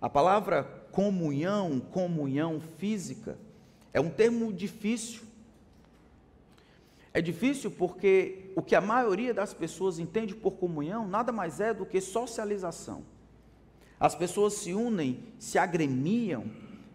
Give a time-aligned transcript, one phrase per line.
[0.00, 3.38] A palavra comunhão, comunhão física,
[3.92, 5.22] é um termo difícil.
[7.12, 11.74] É difícil porque o que a maioria das pessoas entende por comunhão nada mais é
[11.74, 13.02] do que socialização.
[13.98, 16.44] As pessoas se unem, se agremiam,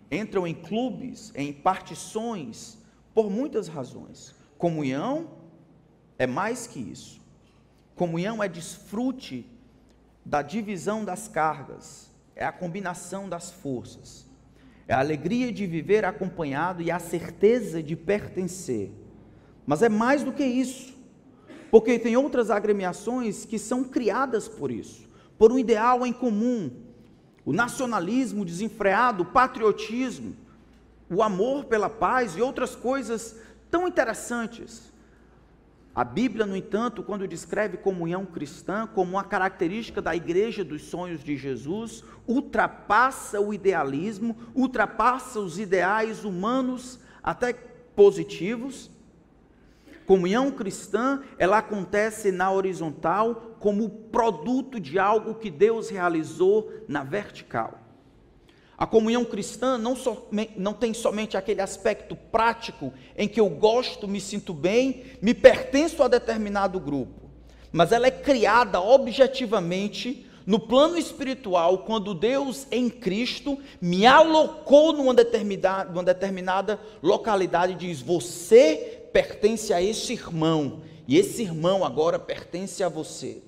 [0.10, 2.78] entram em clubes, em partições,
[3.14, 4.34] por muitas razões.
[4.58, 5.30] Comunhão
[6.18, 7.22] é mais que isso.
[7.96, 9.46] Comunhão é desfrute
[10.26, 14.26] da divisão das cargas, é a combinação das forças,
[14.88, 18.92] é a alegria de viver acompanhado e a certeza de pertencer.
[19.66, 20.94] Mas é mais do que isso,
[21.72, 26.72] porque tem outras agremiações que são criadas por isso, por um ideal em comum,
[27.46, 30.36] o nacionalismo desenfreado, o patriotismo,
[31.10, 33.36] o amor pela paz e outras coisas
[33.70, 34.93] tão interessantes.
[35.96, 41.24] A Bíblia, no entanto, quando descreve comunhão cristã como uma característica da igreja dos sonhos
[41.24, 47.54] de Jesus, ultrapassa o idealismo, ultrapassa os ideais humanos, até
[47.96, 48.90] positivos.
[50.08, 57.83] Comunhão cristã, ela acontece na horizontal como produto de algo que Deus realizou na vertical.
[58.84, 64.10] A comunhão cristã não, so, não, tem somente aquele aspecto prático em que eu gosto,
[64.10, 67.30] me sinto bem, me pertenço a determinado grupo,
[67.72, 75.14] mas ela é criada objetivamente no plano espiritual, quando Deus em Cristo me alocou numa
[75.14, 82.20] determinada, numa determinada localidade e diz: Você pertence a esse irmão, e esse irmão agora
[82.20, 83.42] pertence a você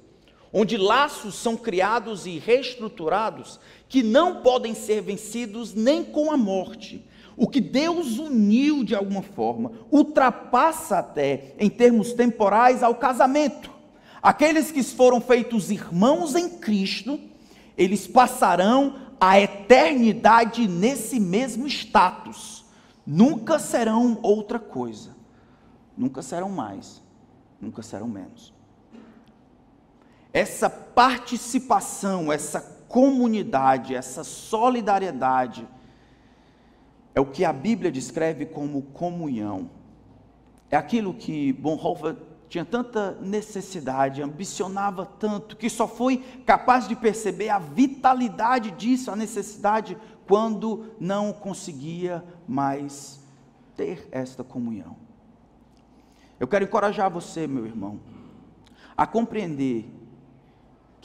[0.57, 7.05] onde laços são criados e reestruturados que não podem ser vencidos nem com a morte.
[7.35, 13.69] O que Deus uniu de alguma forma ultrapassa até, em termos temporais, ao casamento.
[14.23, 17.19] Aqueles que foram feitos irmãos em Cristo,
[17.77, 22.63] eles passarão a eternidade nesse mesmo status.
[23.05, 25.17] Nunca serão outra coisa.
[25.97, 27.03] Nunca serão mais.
[27.59, 28.54] Nunca serão menos
[30.35, 32.59] essa participação, essa
[32.89, 35.65] comunidade, essa solidariedade,
[37.15, 39.69] é o que a Bíblia descreve como comunhão.
[40.69, 42.17] É aquilo que Bonhoeffer
[42.49, 49.15] tinha tanta necessidade, ambicionava tanto, que só foi capaz de perceber a vitalidade disso, a
[49.15, 49.97] necessidade,
[50.27, 53.21] quando não conseguia mais
[53.73, 54.97] ter esta comunhão.
[56.37, 58.01] Eu quero encorajar você, meu irmão,
[58.97, 59.89] a compreender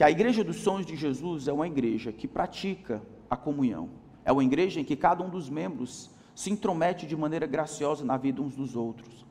[0.01, 3.91] que a igreja dos sonhos de Jesus é uma igreja que pratica a comunhão.
[4.25, 8.17] É uma igreja em que cada um dos membros se intromete de maneira graciosa na
[8.17, 9.27] vida uns dos outros.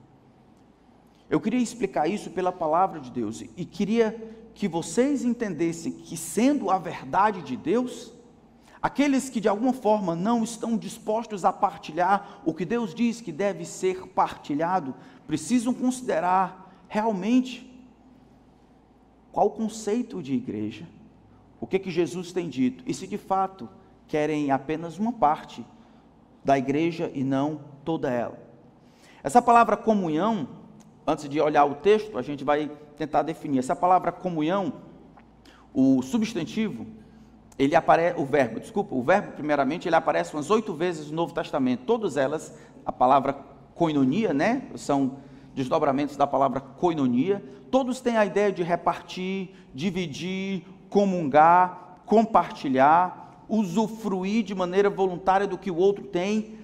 [1.27, 4.15] Eu queria explicar isso pela palavra de Deus e queria
[4.53, 8.13] que vocês entendessem que, sendo a verdade de Deus,
[8.79, 13.31] aqueles que de alguma forma não estão dispostos a partilhar o que Deus diz que
[13.31, 14.93] deve ser partilhado,
[15.25, 17.68] precisam considerar realmente
[19.31, 20.85] qual o conceito de igreja?
[21.59, 22.83] O que, que Jesus tem dito?
[22.87, 23.69] E se de fato
[24.07, 25.65] querem apenas uma parte
[26.43, 28.39] da igreja e não toda ela?
[29.23, 30.47] Essa palavra comunhão,
[31.05, 33.59] antes de olhar o texto, a gente vai tentar definir.
[33.59, 34.73] Essa palavra comunhão,
[35.73, 36.87] o substantivo,
[37.57, 41.33] ele aparece, o verbo, desculpa, o verbo primeiramente, ele aparece umas oito vezes no Novo
[41.33, 41.83] Testamento.
[41.85, 43.33] Todas elas, a palavra
[43.75, 44.63] koinonia, né?
[44.75, 45.17] São
[45.55, 54.55] desdobramentos da palavra koinonia, todos têm a ideia de repartir, dividir, comungar, compartilhar, usufruir de
[54.55, 56.55] maneira voluntária do que o outro tem.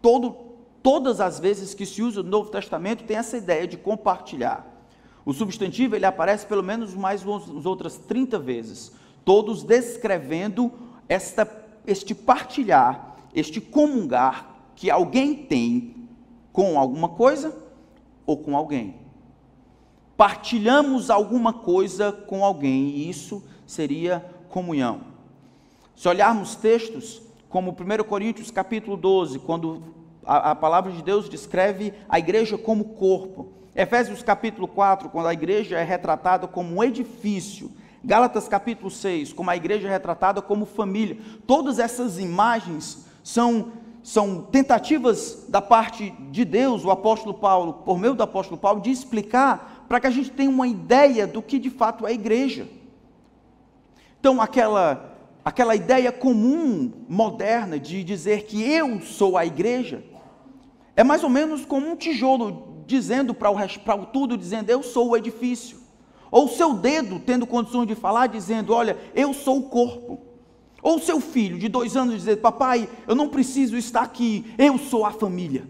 [0.00, 0.36] Todo,
[0.82, 4.66] todas as vezes que se usa o Novo Testamento tem essa ideia de compartilhar.
[5.24, 8.92] O substantivo ele aparece pelo menos mais umas outras 30 vezes,
[9.24, 10.70] todos descrevendo
[11.08, 11.50] esta,
[11.86, 15.94] este partilhar, este comungar que alguém tem
[16.52, 17.63] com alguma coisa
[18.26, 18.96] ou com alguém.
[20.16, 25.00] Partilhamos alguma coisa com alguém e isso seria comunhão.
[25.96, 29.82] Se olharmos textos como 1 Coríntios capítulo 12, quando
[30.24, 33.52] a, a palavra de Deus descreve a igreja como corpo.
[33.74, 37.70] Efésios capítulo 4, quando a igreja é retratada como um edifício.
[38.02, 41.18] Gálatas capítulo 6, como a igreja é retratada como família.
[41.46, 43.72] Todas essas imagens são
[44.04, 48.90] são tentativas da parte de Deus, o apóstolo Paulo, por meio do apóstolo Paulo, de
[48.90, 52.68] explicar para que a gente tenha uma ideia do que de fato é a igreja.
[54.20, 60.04] Então, aquela, aquela ideia comum, moderna, de dizer que eu sou a igreja,
[60.94, 64.82] é mais ou menos como um tijolo dizendo para o, para o tudo, dizendo eu
[64.82, 65.78] sou o edifício.
[66.30, 70.33] Ou seu dedo tendo condições de falar, dizendo, olha, eu sou o corpo.
[70.84, 75.06] Ou seu filho de dois anos dizer: Papai, eu não preciso estar aqui, eu sou
[75.06, 75.66] a família.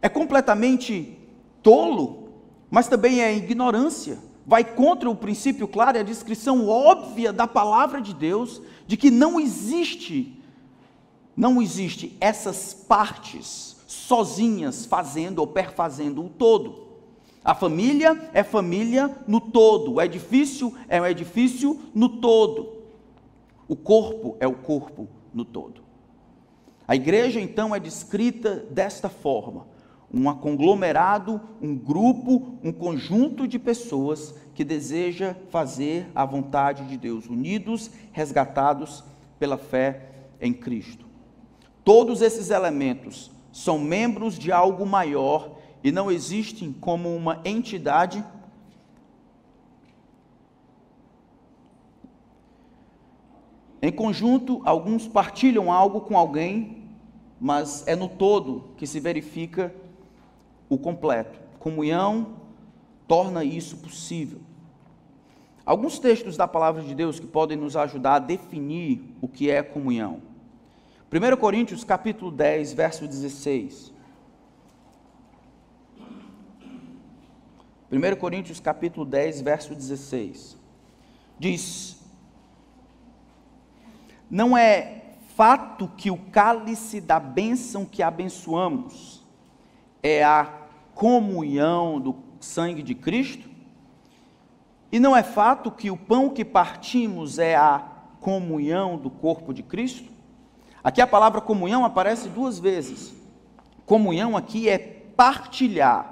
[0.00, 1.18] É completamente
[1.62, 2.30] tolo,
[2.70, 4.18] mas também é ignorância.
[4.46, 9.10] Vai contra o princípio claro e a descrição óbvia da palavra de Deus de que
[9.10, 10.42] não existe,
[11.36, 16.91] não existe essas partes sozinhas fazendo ou perfazendo o todo.
[17.44, 22.82] A família é família no todo, o edifício é um edifício no todo.
[23.66, 25.82] O corpo é o corpo no todo.
[26.86, 29.66] A igreja então é descrita desta forma:
[30.12, 37.26] um conglomerado, um grupo, um conjunto de pessoas que deseja fazer a vontade de Deus,
[37.26, 39.02] unidos, resgatados
[39.38, 40.10] pela fé
[40.40, 41.06] em Cristo.
[41.82, 48.24] Todos esses elementos são membros de algo maior e não existem como uma entidade
[53.84, 56.84] Em conjunto, alguns partilham algo com alguém,
[57.40, 59.74] mas é no todo que se verifica
[60.68, 61.40] o completo.
[61.58, 62.34] Comunhão
[63.08, 64.38] torna isso possível.
[65.66, 69.64] Alguns textos da palavra de Deus que podem nos ajudar a definir o que é
[69.64, 70.22] comunhão.
[71.12, 73.91] 1 Coríntios capítulo 10, verso 16.
[77.92, 80.56] 1 Coríntios capítulo 10, verso 16.
[81.38, 82.02] Diz:
[84.30, 85.02] Não é
[85.36, 89.22] fato que o cálice da bênção que abençoamos
[90.02, 90.50] é a
[90.94, 93.50] comunhão do sangue de Cristo?
[94.90, 97.78] E não é fato que o pão que partimos é a
[98.20, 100.10] comunhão do corpo de Cristo?
[100.82, 103.14] Aqui a palavra comunhão aparece duas vezes.
[103.84, 106.11] Comunhão aqui é partilhar.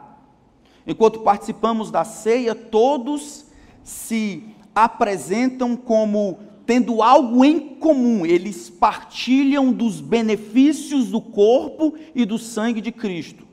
[0.87, 3.47] Enquanto participamos da ceia, todos
[3.83, 4.45] se
[4.75, 12.81] apresentam como tendo algo em comum, eles partilham dos benefícios do corpo e do sangue
[12.81, 13.45] de Cristo.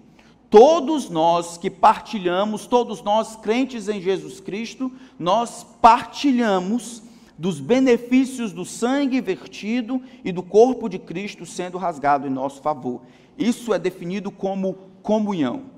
[0.50, 7.02] Todos nós que partilhamos, todos nós crentes em Jesus Cristo, nós partilhamos
[7.38, 13.02] dos benefícios do sangue vertido e do corpo de Cristo sendo rasgado em nosso favor.
[13.38, 15.77] Isso é definido como comunhão.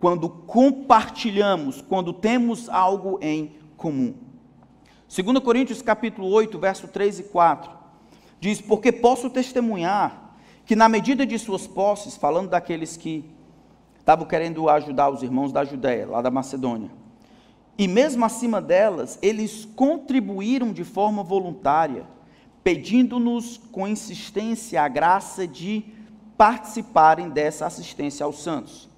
[0.00, 4.14] Quando compartilhamos, quando temos algo em comum.
[5.14, 7.70] 2 Coríntios capítulo 8, verso 3 e 4,
[8.40, 13.24] diz: "Porque posso testemunhar que na medida de suas posses, falando daqueles que
[13.98, 16.90] estavam querendo ajudar os irmãos da Judéia, lá da Macedônia.
[17.78, 22.04] E mesmo acima delas, eles contribuíram de forma voluntária,
[22.62, 25.84] pedindo-nos com insistência a graça de
[26.36, 28.89] participarem dessa assistência aos santos.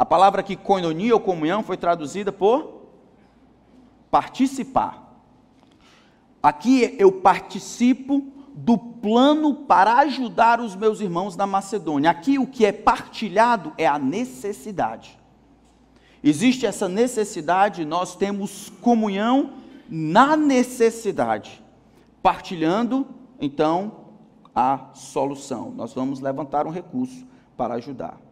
[0.00, 2.86] A palavra aqui, koinonia ou comunhão, foi traduzida por
[4.10, 5.22] participar.
[6.42, 8.24] Aqui eu participo
[8.54, 12.08] do plano para ajudar os meus irmãos na Macedônia.
[12.08, 15.18] Aqui o que é partilhado é a necessidade.
[16.24, 19.52] Existe essa necessidade, nós temos comunhão
[19.86, 21.62] na necessidade,
[22.22, 23.06] partilhando
[23.38, 24.06] então
[24.54, 25.70] a solução.
[25.72, 28.29] Nós vamos levantar um recurso para ajudar.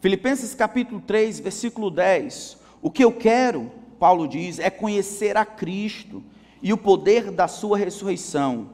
[0.00, 2.58] Filipenses capítulo 3, versículo 10.
[2.80, 6.22] O que eu quero, Paulo diz, é conhecer a Cristo
[6.62, 8.70] e o poder da sua ressurreição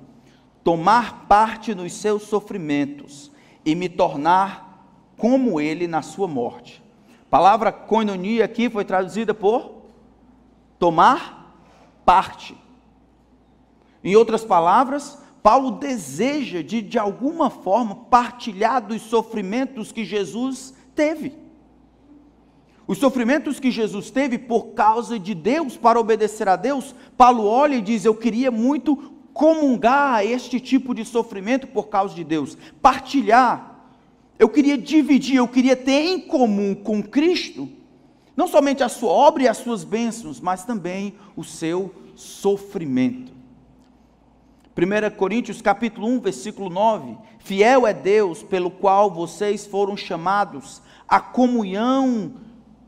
[0.62, 3.30] tomar parte nos seus sofrimentos
[3.64, 6.82] e me tornar como ele na sua morte.
[7.26, 9.82] A palavra koinonia aqui foi traduzida por
[10.78, 11.56] tomar
[12.04, 12.56] parte.
[14.02, 21.32] Em outras palavras, Paulo deseja de de alguma forma partilhar dos sofrimentos que Jesus teve.
[22.86, 27.76] Os sofrimentos que Jesus teve por causa de Deus, para obedecer a Deus, Paulo olha
[27.76, 33.72] e diz: Eu queria muito comungar este tipo de sofrimento por causa de Deus, partilhar.
[34.38, 37.68] Eu queria dividir, eu queria ter em comum com Cristo,
[38.36, 43.32] não somente a sua obra e as suas bênçãos, mas também o seu sofrimento.
[44.76, 51.20] 1 Coríntios capítulo 1, versículo 9: Fiel é Deus pelo qual vocês foram chamados à
[51.20, 52.32] comunhão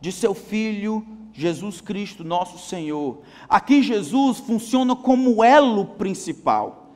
[0.01, 3.19] de seu Filho Jesus Cristo, nosso Senhor.
[3.49, 6.87] Aqui Jesus funciona como elo principal.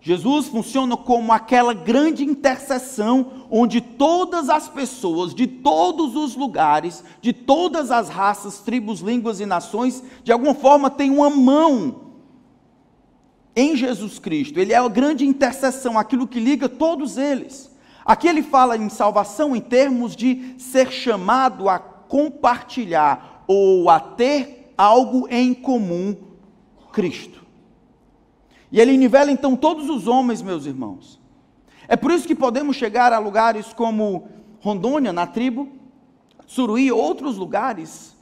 [0.00, 7.32] Jesus funciona como aquela grande intercessão onde todas as pessoas de todos os lugares, de
[7.32, 12.03] todas as raças, tribos, línguas e nações, de alguma forma têm uma mão
[13.56, 14.58] em Jesus Cristo.
[14.58, 17.74] Ele é a grande intercessão, aquilo que liga todos eles.
[18.04, 24.72] Aqui ele fala em salvação em termos de ser chamado a compartilhar ou a ter
[24.76, 26.16] algo em comum,
[26.92, 27.42] Cristo.
[28.70, 31.20] E ele nivela então todos os homens, meus irmãos.
[31.86, 34.28] É por isso que podemos chegar a lugares como
[34.60, 35.68] Rondônia, na tribo,
[36.46, 38.14] Suruí, outros lugares,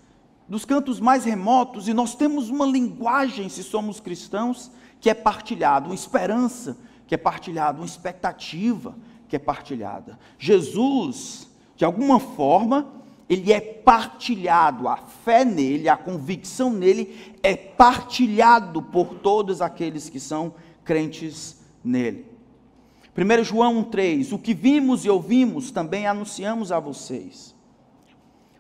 [0.49, 4.71] dos cantos mais remotos, e nós temos uma linguagem, se somos cristãos,
[5.03, 6.79] que é partilhada, uma esperança
[7.09, 8.95] que é partilhada, uma expectativa
[9.29, 10.17] que é partilhada.
[10.39, 12.89] Jesus, de alguma forma,
[13.29, 20.21] ele é partilhado, a fé nele, a convicção nele é partilhado por todos aqueles que
[20.21, 20.55] são
[20.85, 22.25] crentes nele.
[23.17, 27.57] 1 João 3: O que vimos e ouvimos também anunciamos a vocês,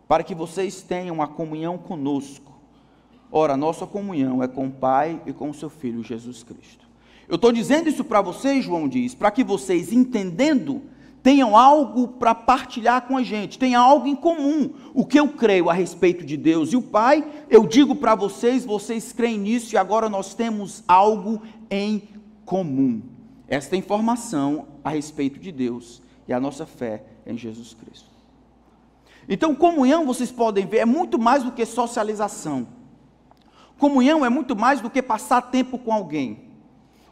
[0.09, 2.51] para que vocês tenham a comunhão conosco.
[3.35, 6.87] Ora, nossa comunhão é com o Pai e com o seu Filho Jesus Cristo.
[7.27, 10.83] Eu estou dizendo isso para vocês, João diz, para que vocês, entendendo,
[11.23, 14.75] tenham algo para partilhar com a gente, tenham algo em comum.
[14.93, 18.67] O que eu creio a respeito de Deus e o Pai, eu digo para vocês,
[18.67, 22.03] vocês creem nisso e agora nós temos algo em
[22.45, 23.01] comum
[23.49, 28.11] esta informação a respeito de Deus e a nossa fé em Jesus Cristo.
[29.29, 32.67] Então, comunhão, vocês podem ver, é muito mais do que socialização.
[33.83, 36.39] Comunhão é muito mais do que passar tempo com alguém.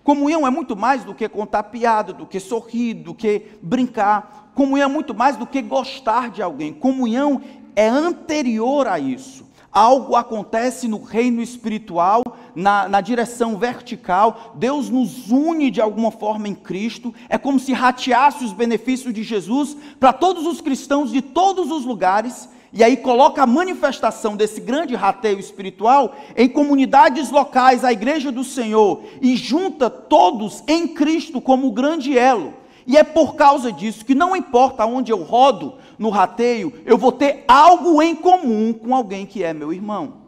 [0.05, 4.53] Comunhão é muito mais do que contar piada, do que sorrir, do que brincar.
[4.55, 6.73] Comunhão é muito mais do que gostar de alguém.
[6.73, 7.43] Comunhão
[7.75, 12.25] é anterior a isso algo acontece no reino espiritual,
[12.57, 17.73] na, na, direção vertical, Deus nos une de alguma forma em Cristo, é como se
[17.73, 22.97] rateasse os benefícios de Jesus para todos os cristãos de todos os lugares, e aí
[22.97, 29.37] coloca a manifestação desse grande rateio espiritual em comunidades locais, a igreja do Senhor, e
[29.37, 32.55] junta todos em Cristo como grande elo.
[32.87, 37.12] E é por causa disso que não importa onde eu rodo no rateio, eu vou
[37.12, 40.21] ter algo em comum com alguém que é meu irmão.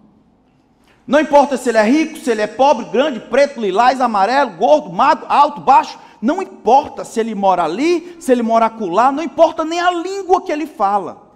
[1.07, 4.93] Não importa se ele é rico, se ele é pobre, grande, preto, lilás, amarelo, gordo,
[4.93, 9.65] magro, alto, baixo, não importa se ele mora ali, se ele mora acolá, não importa
[9.65, 11.32] nem a língua que ele fala.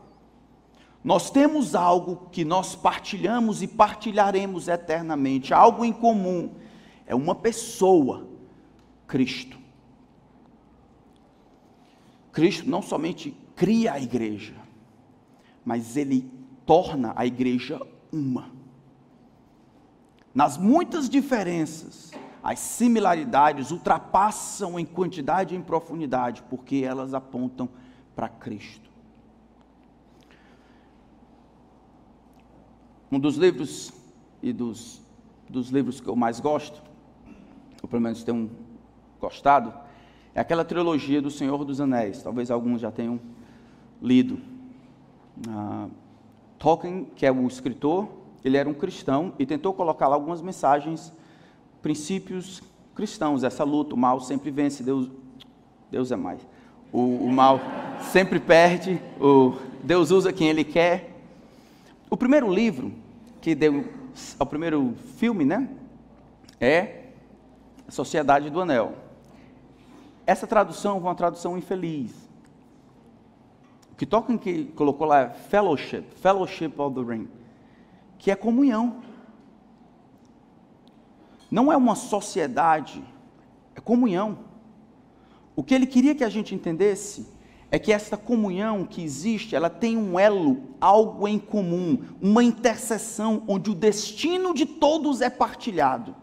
[1.06, 6.50] Nós temos algo que nós partilhamos e partilharemos eternamente, algo em comum.
[7.06, 8.26] É uma pessoa,
[9.06, 9.56] Cristo.
[12.32, 14.56] Cristo não somente cria a igreja,
[15.64, 16.28] mas ele
[16.66, 18.50] torna a igreja uma.
[20.34, 22.10] Nas muitas diferenças,
[22.42, 27.68] as similaridades ultrapassam em quantidade e em profundidade, porque elas apontam
[28.16, 28.85] para Cristo.
[33.10, 33.92] Um dos livros
[34.42, 35.00] e dos,
[35.48, 36.82] dos livros que eu mais gosto,
[37.82, 38.50] ou pelo menos tenho
[39.20, 39.72] gostado,
[40.34, 43.20] é aquela trilogia do Senhor dos Anéis, talvez alguns já tenham
[44.02, 44.38] lido.
[45.48, 45.90] Uh,
[46.58, 48.08] Tolkien, que é o escritor,
[48.44, 51.12] ele era um cristão e tentou colocar lá algumas mensagens,
[51.82, 52.62] princípios
[52.94, 53.44] cristãos.
[53.44, 55.10] Essa luta, o mal sempre vence, Deus,
[55.90, 56.46] Deus é mais.
[56.92, 57.60] O, o mal
[58.00, 61.05] sempre perde, o, Deus usa quem Ele quer.
[62.08, 62.92] O primeiro livro
[63.40, 63.84] que deu,
[64.38, 65.68] o primeiro filme, né,
[66.60, 67.06] é
[67.88, 68.94] Sociedade do Anel.
[70.26, 72.12] Essa tradução foi uma tradução infeliz.
[73.92, 77.28] O que Tolkien que colocou lá é fellowship, fellowship of the ring,
[78.18, 79.02] que é comunhão.
[81.50, 83.02] Não é uma sociedade,
[83.74, 84.38] é comunhão.
[85.54, 87.26] O que ele queria que a gente entendesse
[87.70, 93.42] é que essa comunhão que existe, ela tem um elo, algo em comum, uma interseção
[93.48, 96.14] onde o destino de todos é partilhado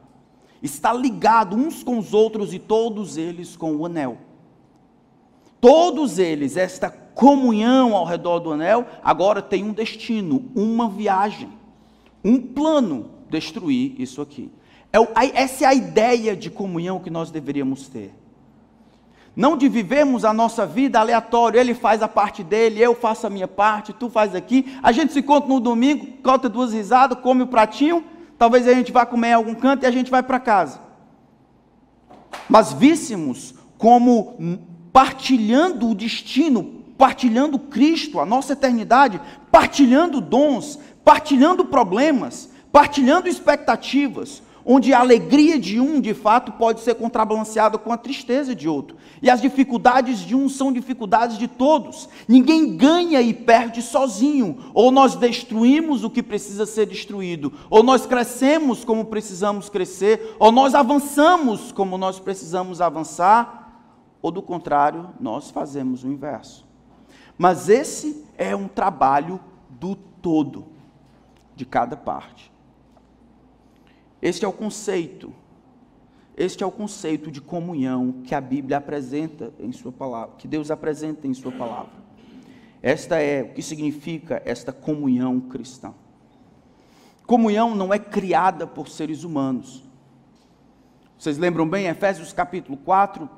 [0.64, 4.18] está ligado uns com os outros e todos eles com o anel.
[5.60, 11.50] Todos eles, esta comunhão ao redor do anel, agora tem um destino, uma viagem,
[12.24, 14.50] um plano destruir isso aqui.
[14.92, 14.98] É,
[15.42, 18.14] essa é a ideia de comunhão que nós deveríamos ter.
[19.36, 23.30] Não de vivermos a nossa vida aleatório, ele faz a parte dele, eu faço a
[23.30, 24.78] minha parte, tu faz aqui.
[24.84, 28.04] A gente se encontra no domingo, conta duas risadas, come o um pratinho
[28.44, 30.82] talvez a gente vá comer em algum canto e a gente vai para casa.
[32.50, 34.60] Mas víssemos como
[34.92, 44.94] partilhando o destino, partilhando Cristo, a nossa eternidade, partilhando dons, partilhando problemas, partilhando expectativas, onde
[44.94, 48.98] a alegria de um, de fato, pode ser contrabalanceada com a tristeza de outro.
[49.22, 52.08] E as dificuldades de um são dificuldades de todos.
[52.28, 54.58] Ninguém ganha e perde sozinho.
[54.74, 60.52] Ou nós destruímos o que precisa ser destruído, ou nós crescemos como precisamos crescer, ou
[60.52, 63.82] nós avançamos como nós precisamos avançar,
[64.22, 66.66] ou do contrário, nós fazemos o inverso.
[67.38, 69.40] Mas esse é um trabalho
[69.70, 70.66] do todo,
[71.56, 72.53] de cada parte.
[74.24, 75.34] Este é o conceito
[76.38, 80.72] Este é o conceito de comunhão que a Bíblia apresenta em sua palavra, que Deus
[80.72, 81.92] apresenta em sua palavra.
[82.82, 85.94] Esta é o que significa esta comunhão cristã.
[87.28, 89.84] Comunhão não é criada por seres humanos.
[91.18, 93.30] Vocês lembram bem, Efésios capítulo 4,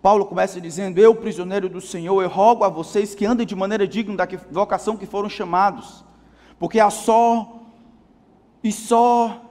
[0.00, 3.86] Paulo começa dizendo: Eu, prisioneiro do Senhor, eu rogo a vocês que andem de maneira
[3.86, 6.02] digna da vocação que foram chamados,
[6.58, 7.60] porque há só
[8.64, 9.49] e só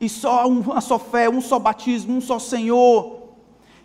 [0.00, 3.16] e só uma só fé, um só batismo, um só Senhor.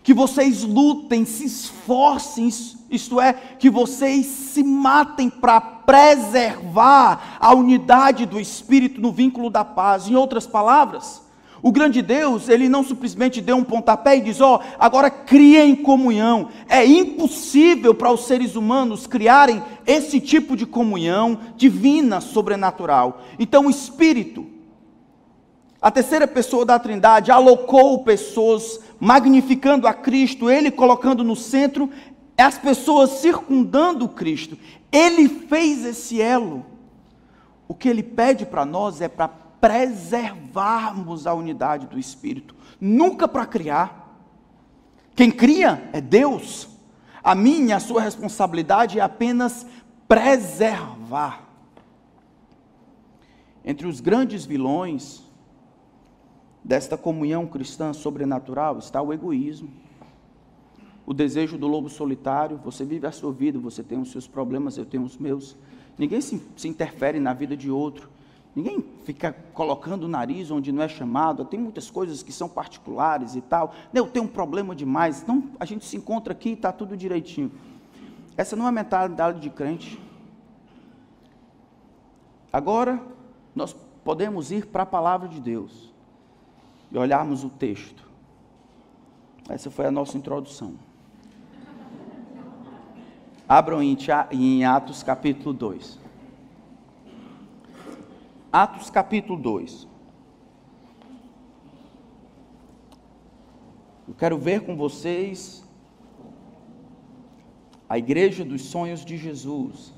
[0.03, 2.49] Que vocês lutem, se esforcem,
[2.89, 9.63] isto é, que vocês se matem para preservar a unidade do Espírito no vínculo da
[9.63, 10.07] paz.
[10.07, 11.21] Em outras palavras,
[11.63, 15.75] o grande Deus, ele não simplesmente deu um pontapé e diz: Ó, oh, agora criem
[15.75, 16.49] comunhão.
[16.67, 23.21] É impossível para os seres humanos criarem esse tipo de comunhão divina, sobrenatural.
[23.37, 24.47] Então, o Espírito,
[25.81, 31.89] a terceira pessoa da Trindade alocou pessoas, magnificando a Cristo, ele colocando no centro
[32.37, 34.57] as pessoas circundando Cristo.
[34.91, 36.65] Ele fez esse elo.
[37.67, 43.45] O que ele pede para nós é para preservarmos a unidade do Espírito, nunca para
[43.45, 44.19] criar.
[45.15, 46.67] Quem cria é Deus.
[47.23, 49.65] A minha, a sua responsabilidade é apenas
[50.07, 51.47] preservar.
[53.63, 55.30] Entre os grandes vilões
[56.63, 59.69] desta comunhão cristã sobrenatural está o egoísmo,
[61.05, 62.59] o desejo do lobo solitário.
[62.63, 65.57] Você vive a sua vida, você tem os seus problemas, eu tenho os meus.
[65.97, 68.09] Ninguém se, se interfere na vida de outro.
[68.55, 71.45] Ninguém fica colocando o nariz onde não é chamado.
[71.45, 73.73] Tem muitas coisas que são particulares e tal.
[73.93, 75.21] Eu tenho um problema demais.
[75.21, 77.51] Então a gente se encontra aqui e está tudo direitinho.
[78.37, 79.99] Essa não é a mentalidade de crente.
[82.51, 83.01] Agora,
[83.55, 85.90] nós podemos ir para a palavra de Deus
[86.91, 88.09] e olharmos o texto.
[89.49, 90.75] Essa foi a nossa introdução.
[93.47, 95.99] Abram em Atos capítulo 2.
[98.51, 99.87] Atos capítulo 2.
[104.07, 105.65] Eu quero ver com vocês
[107.87, 109.93] a igreja dos sonhos de Jesus.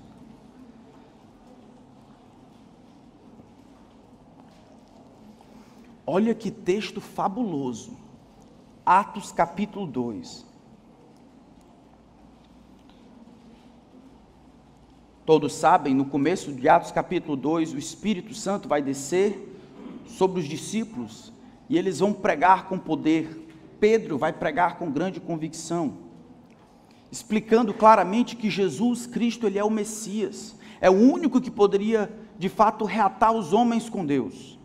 [6.06, 7.98] Olha que texto fabuloso.
[8.86, 10.46] Atos capítulo 2.
[15.26, 19.58] Todos sabem, no começo de Atos capítulo 2, o Espírito Santo vai descer
[20.06, 21.32] sobre os discípulos
[21.70, 23.48] e eles vão pregar com poder.
[23.80, 25.98] Pedro vai pregar com grande convicção,
[27.10, 32.50] explicando claramente que Jesus Cristo ele é o Messias, é o único que poderia de
[32.50, 34.58] fato reatar os homens com Deus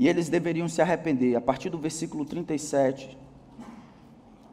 [0.00, 1.36] e eles deveriam se arrepender.
[1.36, 3.18] A partir do versículo 37,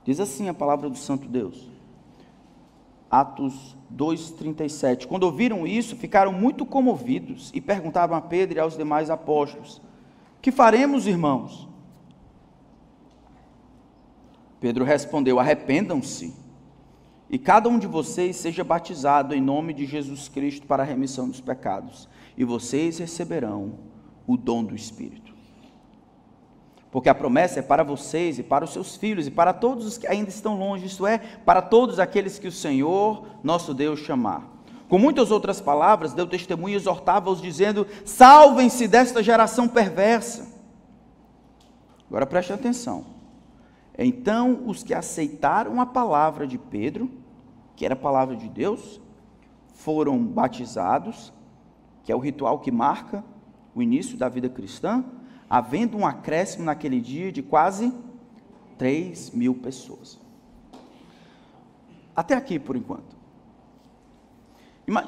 [0.03, 1.71] diz assim a palavra do Santo Deus.
[3.10, 5.07] Atos 2:37.
[5.07, 9.81] Quando ouviram isso, ficaram muito comovidos e perguntavam a Pedro e aos demais apóstolos:
[10.41, 11.65] "Que faremos, irmãos?"
[14.60, 16.36] Pedro respondeu: "Arrependam-se
[17.29, 21.29] e cada um de vocês seja batizado em nome de Jesus Cristo para a remissão
[21.29, 23.75] dos pecados, e vocês receberão
[24.27, 25.37] o dom do Espírito."
[26.91, 29.97] Porque a promessa é para vocês e para os seus filhos e para todos os
[29.97, 34.58] que ainda estão longe, isto é, para todos aqueles que o Senhor, nosso Deus, chamar.
[34.88, 40.47] Com muitas outras palavras, deu testemunho e exortava-os, dizendo: Salvem-se desta geração perversa.
[42.08, 43.06] Agora preste atenção.
[43.97, 47.10] Então, os que aceitaram a palavra de Pedro,
[47.76, 49.02] que era a palavra de Deus,
[49.73, 51.34] foram batizados,
[52.04, 53.23] que é o ritual que marca
[53.76, 55.04] o início da vida cristã,
[55.49, 57.93] havendo um acréscimo naquele dia de quase
[58.77, 60.19] 3 mil pessoas.
[62.15, 63.15] Até aqui por enquanto.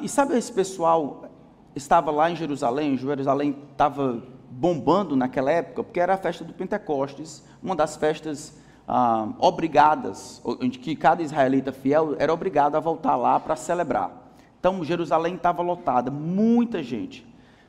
[0.02, 1.30] E sabe esse pessoal
[1.76, 7.44] estava lá em Jerusalém, Jerusalém estava bombando naquela época, porque era a festa do Pentecostes,
[7.62, 13.40] uma das festas ah, obrigadas, onde que cada israelita fiel era obrigado a voltar lá
[13.40, 14.12] para celebrar.
[14.60, 17.26] Então Jerusalém estava lotada, muita gente.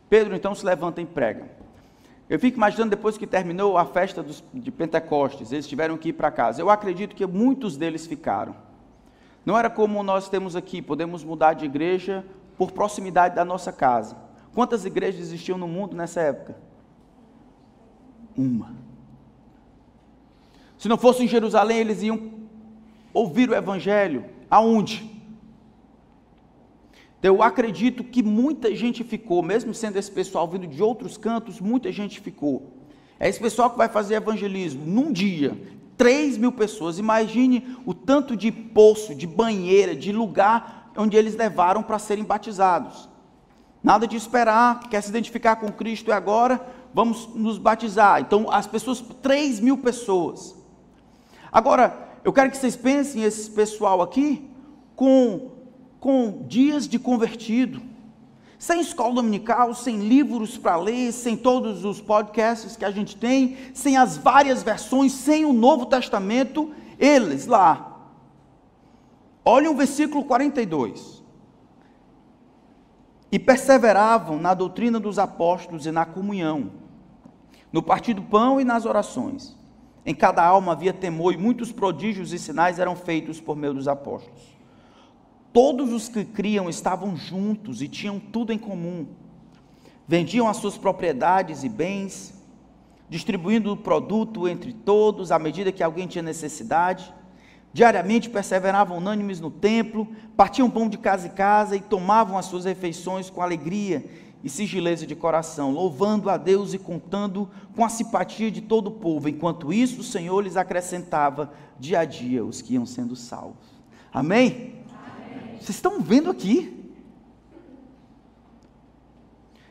[0.08, 1.59] Pedro então se levanta e prega.
[2.30, 6.12] Eu fico imaginando depois que terminou a festa dos, de Pentecostes, eles tiveram que ir
[6.12, 6.62] para casa.
[6.62, 8.54] Eu acredito que muitos deles ficaram.
[9.44, 12.24] Não era como nós temos aqui, podemos mudar de igreja
[12.56, 14.16] por proximidade da nossa casa.
[14.54, 16.56] Quantas igrejas existiam no mundo nessa época?
[18.36, 18.76] Uma.
[20.78, 22.30] Se não fosse em Jerusalém, eles iam
[23.12, 24.24] ouvir o evangelho.
[24.48, 25.19] Aonde?
[27.22, 31.92] Eu acredito que muita gente ficou, mesmo sendo esse pessoal vindo de outros cantos, muita
[31.92, 32.72] gente ficou.
[33.18, 35.56] É esse pessoal que vai fazer evangelismo num dia.
[35.98, 36.98] 3 mil pessoas.
[36.98, 43.08] Imagine o tanto de poço, de banheira, de lugar onde eles levaram para serem batizados.
[43.82, 46.60] Nada de esperar, quer se identificar com Cristo e agora
[46.92, 48.20] vamos nos batizar.
[48.20, 50.54] Então, as pessoas, 3 mil pessoas.
[51.52, 54.48] Agora, eu quero que vocês pensem esse pessoal aqui
[54.94, 55.50] com,
[56.00, 57.82] com dias de convertido,
[58.58, 63.56] sem escola dominical, sem livros para ler, sem todos os podcasts que a gente tem,
[63.74, 68.10] sem as várias versões, sem o Novo Testamento, eles lá.
[69.44, 71.22] Olhem o versículo 42.
[73.32, 76.72] E perseveravam na doutrina dos apóstolos e na comunhão,
[77.72, 79.56] no partir do pão e nas orações.
[80.04, 83.86] Em cada alma havia temor e muitos prodígios e sinais eram feitos por meio dos
[83.86, 84.59] apóstolos.
[85.52, 89.06] Todos os que criam estavam juntos e tinham tudo em comum.
[90.06, 92.34] Vendiam as suas propriedades e bens,
[93.08, 97.12] distribuindo o produto entre todos à medida que alguém tinha necessidade.
[97.72, 102.64] Diariamente perseveravam unânimes no templo, partiam pão de casa em casa e tomavam as suas
[102.64, 104.04] refeições com alegria
[104.42, 108.92] e sigileza de coração, louvando a Deus e contando com a simpatia de todo o
[108.92, 109.28] povo.
[109.28, 113.68] Enquanto isso, o Senhor lhes acrescentava dia a dia os que iam sendo salvos.
[114.12, 114.79] Amém?
[115.60, 116.74] Vocês estão vendo aqui?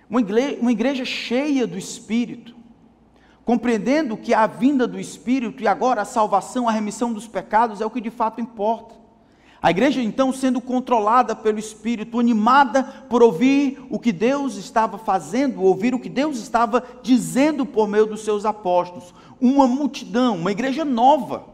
[0.08, 2.56] Uma igreja, uma igreja cheia do Espírito,
[3.44, 7.86] compreendendo que a vinda do Espírito e agora a salvação, a remissão dos pecados é
[7.86, 8.96] o que de fato importa.
[9.62, 15.64] A igreja então sendo controlada pelo Espírito, animada por ouvir o que Deus estava fazendo,
[15.64, 19.14] ouvir o que Deus estava dizendo por meio dos seus apóstolos.
[19.42, 21.46] Uma multidão, uma igreja nova,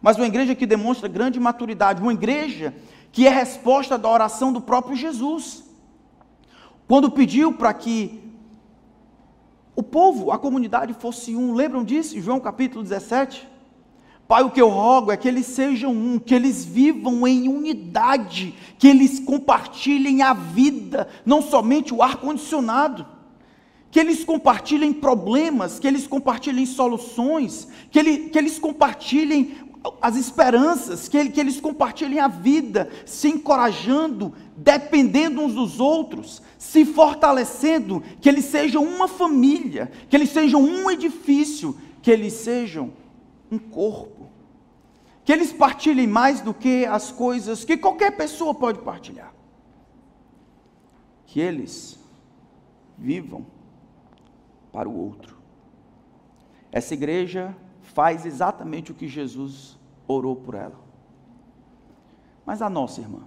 [0.00, 2.74] mas uma igreja que demonstra grande maturidade, uma igreja
[3.12, 5.62] que é resposta da oração do próprio Jesus.
[6.88, 8.20] Quando pediu para que
[9.76, 12.20] o povo, a comunidade fosse um, lembram disso?
[12.20, 13.48] João capítulo 17?
[14.26, 18.54] Pai, o que eu rogo é que eles sejam um, que eles vivam em unidade,
[18.78, 23.06] que eles compartilhem a vida, não somente o ar-condicionado,
[23.90, 29.54] que eles compartilhem problemas, que eles compartilhem soluções, que, ele, que eles compartilhem
[30.00, 36.42] as esperanças, que, ele, que eles compartilhem a vida, se encorajando, dependendo uns dos outros,
[36.58, 42.92] se fortalecendo, que eles sejam uma família, que eles sejam um edifício, que eles sejam
[43.50, 44.22] um corpo
[45.24, 49.32] que eles partilhem mais do que as coisas que qualquer pessoa pode partilhar.
[51.26, 51.98] Que eles
[52.98, 53.46] vivam
[54.72, 55.38] para o outro.
[56.70, 57.56] Essa igreja
[57.94, 60.78] faz exatamente o que Jesus orou por ela.
[62.44, 63.22] Mas a nossa irmã,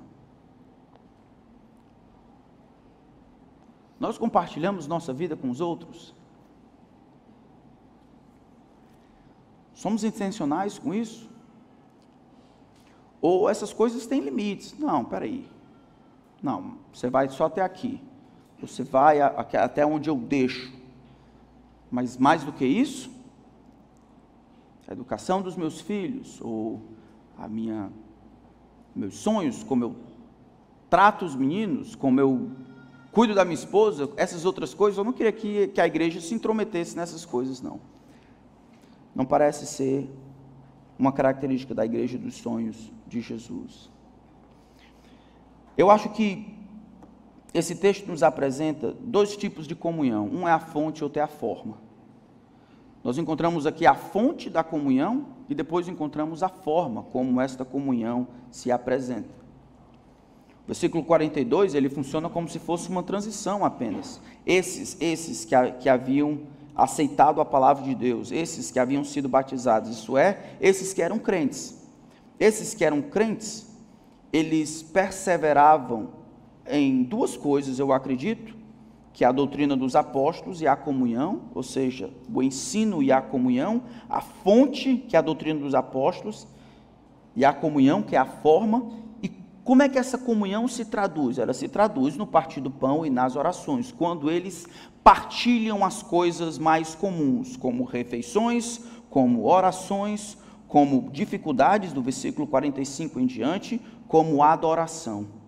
[3.99, 6.13] nós compartilhamos nossa vida com os outros?
[9.73, 11.29] Somos intencionais com isso?
[13.21, 14.77] Ou essas coisas têm limites.
[14.77, 15.49] Não, peraí.
[16.41, 18.01] Não, você vai só até aqui.
[18.59, 20.73] Você vai até onde eu deixo.
[21.89, 23.14] Mas mais do que isso,
[24.87, 26.81] a educação dos meus filhos, ou
[27.37, 27.91] a minha,
[28.95, 29.95] meus sonhos, como eu
[30.89, 32.51] trato os meninos, como eu
[33.11, 36.33] cuido da minha esposa, essas outras coisas, eu não queria que, que a igreja se
[36.33, 37.79] intrometesse nessas coisas, não.
[39.15, 40.09] Não parece ser
[40.99, 43.89] uma característica da igreja dos sonhos de Jesus.
[45.77, 46.53] Eu acho que
[47.53, 51.27] esse texto nos apresenta dois tipos de comunhão: um é a fonte, outro é a
[51.27, 51.77] forma.
[53.05, 58.27] Nós encontramos aqui a fonte da comunhão e depois encontramos a forma como esta comunhão
[58.49, 59.29] se apresenta.
[60.63, 64.19] O versículo 42, ele funciona como se fosse uma transição apenas.
[64.43, 66.39] Esses, esses que, que haviam
[66.75, 71.19] aceitado a palavra de Deus, esses que haviam sido batizados, isso é, esses que eram
[71.19, 71.87] crentes.
[72.39, 73.67] Esses que eram crentes,
[74.33, 76.09] eles perseveravam
[76.67, 78.64] em duas coisas, eu acredito,
[79.15, 83.21] que é a doutrina dos apóstolos e a comunhão, ou seja, o ensino e a
[83.21, 86.45] comunhão, a fonte, que é a doutrina dos apóstolos,
[87.33, 88.91] e a comunhão, que é a forma,
[89.23, 89.31] e
[89.63, 91.37] como é que essa comunhão se traduz?
[91.37, 94.67] Ela se traduz no partir do pão e nas orações, quando eles
[95.01, 103.25] partilham as coisas mais comuns, como refeições, como orações, como dificuldades do versículo 45 em
[103.25, 105.44] diante, como adoração.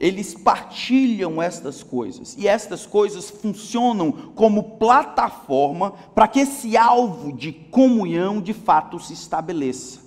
[0.00, 7.52] Eles partilham estas coisas e estas coisas funcionam como plataforma para que esse alvo de
[7.52, 10.00] comunhão de fato se estabeleça.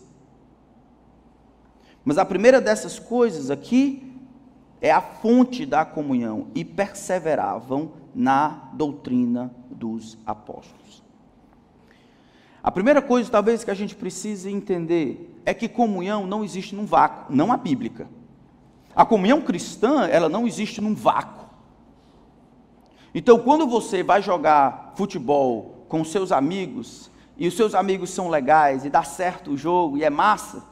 [2.03, 4.11] Mas a primeira dessas coisas aqui
[4.81, 11.03] é a fonte da comunhão e perseveravam na doutrina dos apóstolos.
[12.63, 16.85] A primeira coisa, talvez, que a gente precise entender é que comunhão não existe num
[16.85, 18.07] vácuo, não a bíblica.
[18.95, 21.43] A comunhão cristã, ela não existe num vácuo.
[23.13, 28.85] Então, quando você vai jogar futebol com seus amigos, e os seus amigos são legais,
[28.85, 30.63] e dá certo o jogo, e é massa,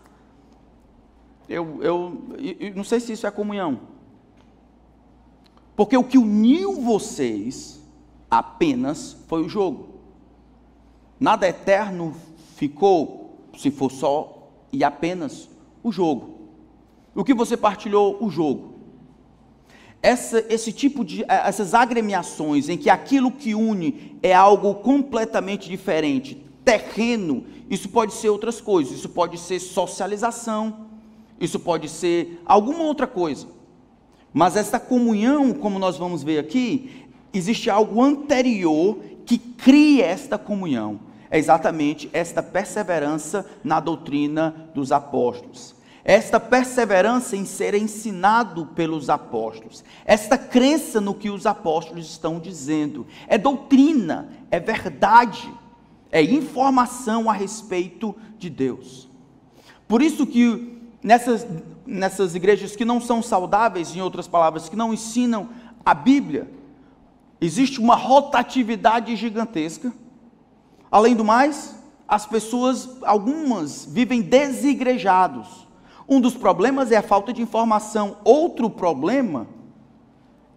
[1.48, 3.82] eu, eu, eu não sei se isso é comunhão.
[5.76, 7.82] Porque o que uniu vocês
[8.30, 9.90] apenas foi o jogo.
[11.20, 12.16] Nada eterno
[12.56, 15.50] ficou se for só e apenas
[15.84, 16.41] o jogo.
[17.14, 18.18] O que você partilhou?
[18.22, 18.76] O jogo.
[20.02, 25.70] Essa, esse tipo de, eh, essas agremiações em que aquilo que une é algo completamente
[25.70, 30.88] diferente, terreno, isso pode ser outras coisas, isso pode ser socialização,
[31.40, 33.48] isso pode ser alguma outra coisa.
[34.34, 41.00] Mas essa comunhão, como nós vamos ver aqui, existe algo anterior que cria esta comunhão.
[41.30, 45.76] É exatamente esta perseverança na doutrina dos apóstolos.
[46.04, 53.06] Esta perseverança em ser ensinado pelos apóstolos, esta crença no que os apóstolos estão dizendo,
[53.28, 55.54] é doutrina, é verdade,
[56.12, 59.08] é informação a respeito de Deus.
[59.88, 61.46] Por isso que nessas,
[61.86, 65.50] nessas igrejas que não são saudáveis, em outras palavras, que não ensinam
[65.86, 66.50] a Bíblia,
[67.40, 69.92] existe uma rotatividade gigantesca.
[70.92, 71.76] Além do mais,
[72.08, 75.61] as pessoas, algumas, vivem desigrejados.
[76.12, 78.18] Um dos problemas é a falta de informação.
[78.26, 79.48] Outro problema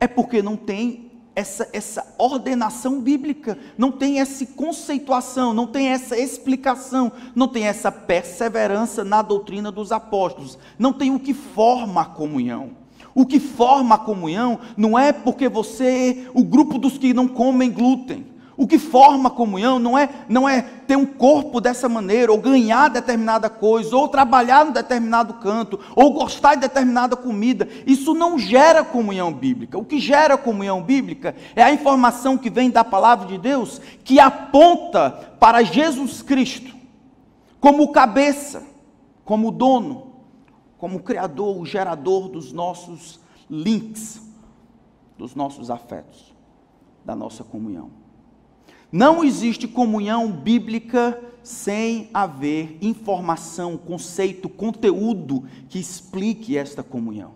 [0.00, 6.18] é porque não tem essa, essa ordenação bíblica, não tem essa conceituação, não tem essa
[6.18, 12.06] explicação, não tem essa perseverança na doutrina dos apóstolos, não tem o que forma a
[12.06, 12.70] comunhão.
[13.14, 17.70] O que forma a comunhão não é porque você, o grupo dos que não comem
[17.70, 22.38] glúten, o que forma comunhão não é, não é ter um corpo dessa maneira, ou
[22.38, 27.68] ganhar determinada coisa, ou trabalhar em determinado canto, ou gostar de determinada comida.
[27.86, 29.78] Isso não gera comunhão bíblica.
[29.78, 34.20] O que gera comunhão bíblica é a informação que vem da palavra de Deus, que
[34.20, 36.74] aponta para Jesus Cristo,
[37.60, 38.62] como cabeça,
[39.24, 40.12] como dono,
[40.78, 43.18] como criador, o gerador dos nossos
[43.50, 44.20] links,
[45.16, 46.34] dos nossos afetos,
[47.04, 48.03] da nossa comunhão.
[48.94, 57.32] Não existe comunhão bíblica sem haver informação, conceito, conteúdo que explique esta comunhão.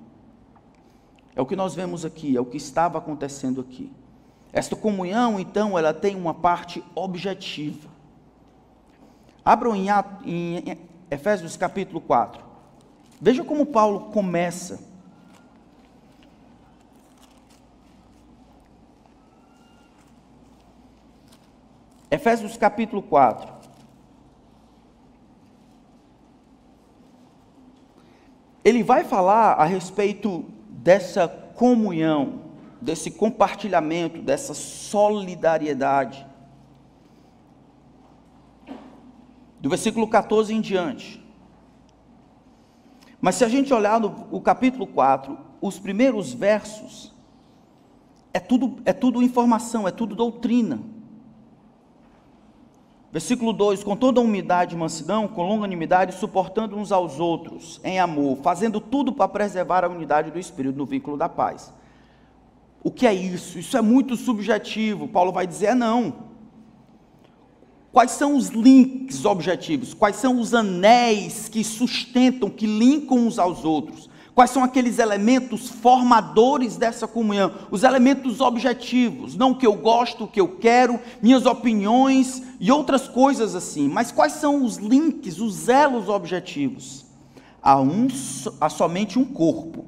[1.35, 3.91] É o que nós vemos aqui, é o que estava acontecendo aqui.
[4.53, 7.89] Esta comunhão, então, ela tem uma parte objetiva.
[9.45, 9.89] Abram em,
[10.25, 10.79] em
[11.11, 12.41] Efésios capítulo 4.
[13.21, 14.79] Veja como Paulo começa
[22.11, 23.53] Efésios capítulo 4.
[28.65, 32.43] Ele vai falar a respeito dessa comunhão,
[32.81, 36.27] desse compartilhamento, dessa solidariedade.
[39.61, 41.23] Do versículo 14 em diante.
[43.21, 47.15] Mas se a gente olhar no o capítulo 4, os primeiros versos,
[48.33, 50.81] é tudo, é tudo informação, é tudo doutrina.
[53.11, 58.39] Versículo 2: Com toda humildade e mansidão, com longanimidade, suportando uns aos outros, em amor,
[58.43, 61.73] fazendo tudo para preservar a unidade do Espírito no vínculo da paz.
[62.83, 63.59] O que é isso?
[63.59, 65.09] Isso é muito subjetivo.
[65.09, 66.29] Paulo vai dizer: é não.
[67.91, 69.95] Quais são os links objetivos?
[69.95, 74.11] Quais são os anéis que sustentam, que linkam uns aos outros?
[74.39, 77.53] Quais são aqueles elementos formadores dessa comunhão?
[77.73, 82.71] Os elementos objetivos, não o que eu gosto, o que eu quero, minhas opiniões e
[82.71, 83.89] outras coisas assim.
[83.89, 87.05] Mas quais são os links, os elos objetivos?
[87.61, 88.07] Há, um,
[88.61, 89.87] há somente um corpo,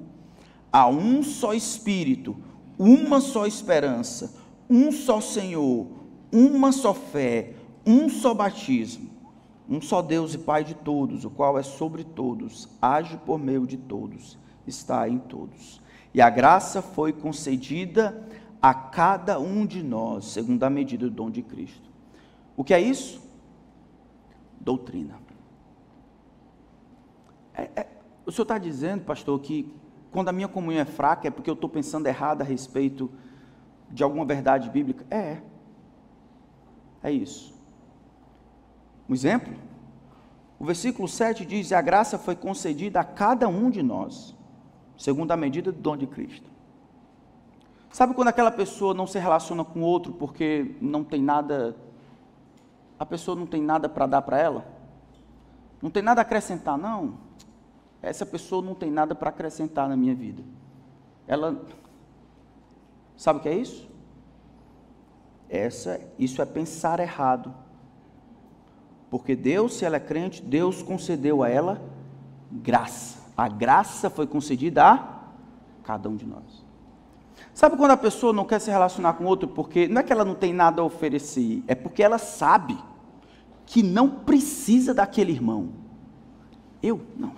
[0.72, 2.36] há um só Espírito,
[2.76, 4.34] uma só esperança,
[4.68, 5.86] um só Senhor,
[6.32, 7.52] uma só fé,
[7.86, 9.09] um só batismo
[9.70, 13.64] um só Deus e Pai de todos, o qual é sobre todos, age por meio
[13.64, 15.80] de todos, está em todos.
[16.12, 18.26] E a graça foi concedida
[18.61, 21.88] a cada um de nós, segundo a medida do dom de Cristo.
[22.56, 23.22] O que é isso?
[24.61, 25.14] Doutrina.
[27.54, 27.87] É, é,
[28.26, 29.72] o senhor está dizendo, pastor, que
[30.11, 33.09] quando a minha comunhão é fraca é porque eu estou pensando errado a respeito
[33.88, 35.06] de alguma verdade bíblica?
[35.11, 35.40] É.
[37.02, 37.54] É isso.
[39.10, 39.52] Um exemplo?
[40.56, 44.36] O versículo 7 diz: A graça foi concedida a cada um de nós,
[44.96, 46.48] segundo a medida do dom de Cristo.
[47.90, 51.76] Sabe quando aquela pessoa não se relaciona com outro porque não tem nada
[53.00, 54.64] a pessoa não tem nada para dar para ela?
[55.80, 57.14] Não tem nada a acrescentar, não.
[58.02, 60.44] Essa pessoa não tem nada para acrescentar na minha vida.
[61.26, 61.60] Ela
[63.16, 63.88] sabe o que é isso?
[65.48, 67.54] Essa, isso é pensar errado.
[69.10, 71.82] Porque Deus, se ela é crente, Deus concedeu a ela
[72.50, 73.18] graça.
[73.36, 75.20] A graça foi concedida a
[75.82, 76.64] cada um de nós.
[77.52, 80.24] Sabe quando a pessoa não quer se relacionar com outro porque não é que ela
[80.24, 82.78] não tem nada a oferecer, é porque ela sabe
[83.66, 85.70] que não precisa daquele irmão.
[86.82, 87.32] Eu não.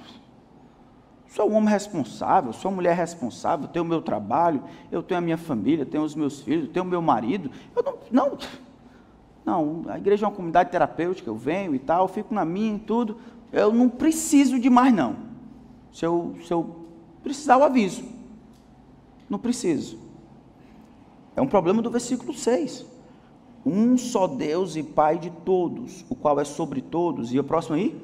[1.28, 5.22] Sou um homem responsável, sou uma mulher responsável, tenho o meu trabalho, eu tenho a
[5.22, 7.50] minha família, tenho os meus filhos, tenho o meu marido.
[7.74, 8.38] Eu não, não,
[9.44, 12.78] não, a igreja é uma comunidade terapêutica, eu venho e tal, fico na minha e
[12.78, 13.16] tudo.
[13.52, 15.16] Eu não preciso de mais, não.
[15.92, 16.76] Se eu, se eu
[17.22, 18.04] precisar, eu aviso.
[19.28, 19.98] Não preciso.
[21.34, 22.92] É um problema do versículo 6
[23.64, 27.32] um só Deus e Pai de todos, o qual é sobre todos.
[27.32, 27.96] E o próximo aí?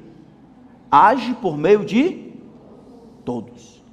[0.89, 2.31] Age por meio de
[3.25, 3.83] todos.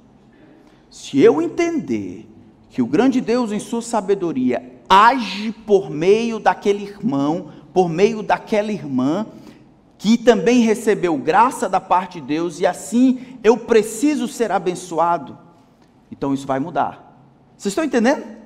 [0.89, 2.27] Se eu entender
[2.69, 8.71] que o grande Deus, em sua sabedoria, age por meio daquele irmão, por meio daquela
[8.71, 9.25] irmã,
[9.97, 15.37] que também recebeu graça da parte de Deus, e assim eu preciso ser abençoado,
[16.11, 17.19] então isso vai mudar.
[17.57, 18.37] Vocês estão entendendo?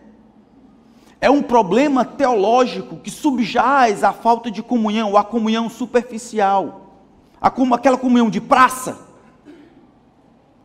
[1.21, 6.95] é um problema teológico que subjaz a falta de comunhão, a comunhão superficial,
[7.39, 8.97] aquela comunhão de praça.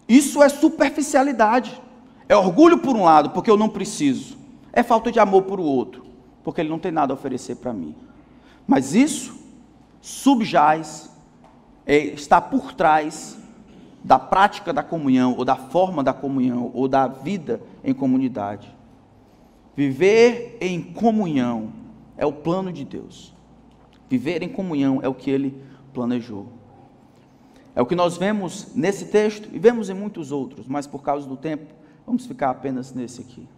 [0.09, 1.83] Isso é superficialidade.
[2.27, 4.37] É orgulho por um lado, porque eu não preciso.
[4.77, 6.05] É falta de amor por o outro,
[6.45, 7.95] porque ele não tem nada a oferecer para mim.
[8.67, 9.35] Mas isso
[10.03, 11.11] subjaz,
[11.87, 13.39] é, está por trás
[14.05, 18.71] da prática da comunhão, ou da forma da comunhão, ou da vida em comunidade.
[19.75, 21.73] Viver em comunhão
[22.19, 23.35] é o plano de Deus.
[24.11, 25.59] Viver em comunhão é o que ele
[25.95, 26.49] planejou.
[27.75, 31.27] É o que nós vemos nesse texto e vemos em muitos outros, mas por causa
[31.27, 31.73] do tempo,
[32.07, 33.49] vamos ficar apenas nesse aqui.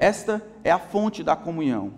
[0.00, 1.92] Esta é a fonte da comunhão.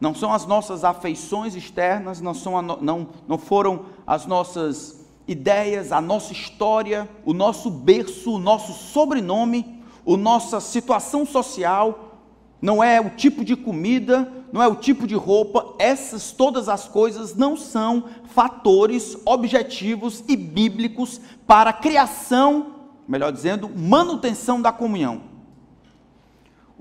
[0.00, 6.00] Não são as nossas afeições externas, não, são não, não foram as nossas ideias, a
[6.00, 12.18] nossa história, o nosso berço, o nosso sobrenome, a nossa situação social,
[12.60, 16.88] não é o tipo de comida, não é o tipo de roupa, essas todas as
[16.88, 22.74] coisas não são fatores objetivos e bíblicos para a criação,
[23.06, 25.31] melhor dizendo, manutenção da comunhão.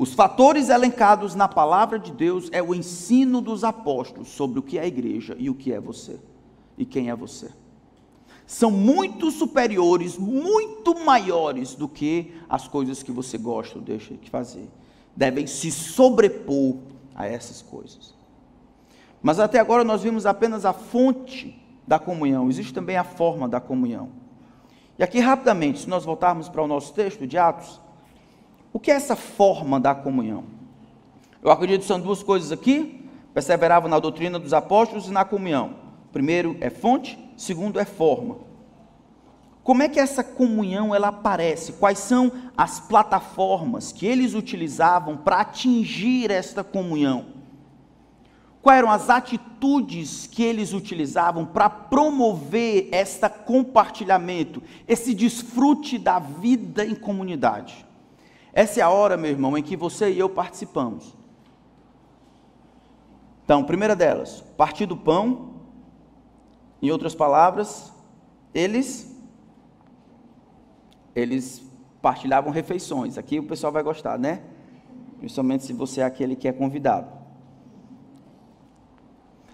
[0.02, 4.80] Os fatores elencados na palavra de Deus é o ensino dos apóstolos sobre o que
[4.80, 6.20] é a igreja e o que é você
[6.76, 7.52] e quem é você.
[8.48, 14.28] São muito superiores, muito maiores do que as coisas que você gosta ou deixa de
[14.28, 14.68] fazer
[15.16, 16.78] devem se sobrepor
[17.14, 18.16] a essas coisas.
[19.22, 23.60] Mas até agora nós vimos apenas a fonte da comunhão, existe também a forma da
[23.60, 24.10] comunhão.
[24.98, 27.80] E aqui rapidamente, se nós voltarmos para o nosso texto de Atos,
[28.74, 30.44] o que é essa forma da comunhão?
[31.44, 35.76] Eu acredito que são duas coisas aqui: perseveravam na doutrina dos apóstolos e na comunhão.
[36.12, 38.38] Primeiro é fonte, segundo é forma.
[39.64, 41.74] Como é que essa comunhão ela aparece?
[41.74, 47.26] Quais são as plataformas que eles utilizavam para atingir esta comunhão?
[48.62, 56.86] Quais eram as atitudes que eles utilizavam para promover este compartilhamento, esse desfrute da vida
[56.86, 57.86] em comunidade?
[58.54, 61.16] Essa é a hora, meu irmão, em que você e eu participamos.
[63.44, 65.52] Então, primeira delas, partir do pão.
[66.82, 67.94] Em outras palavras,
[68.54, 69.16] eles
[71.16, 71.62] eles
[72.02, 73.18] partilhavam refeições.
[73.18, 74.42] Aqui o pessoal vai gostar, né?
[75.20, 77.08] Principalmente se você é aquele que é convidado.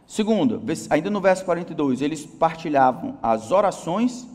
[0.05, 4.25] Segundo, ainda no verso 42, eles partilhavam as orações.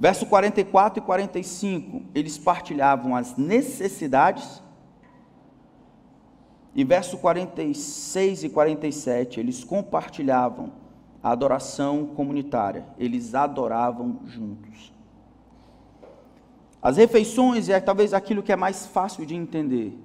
[0.00, 4.62] Verso 44 e 45, eles partilhavam as necessidades.
[6.74, 10.72] E verso 46 e 47, eles compartilhavam
[11.22, 14.90] a adoração comunitária, eles adoravam juntos.
[16.80, 19.98] As refeições é talvez aquilo que é mais fácil de entender.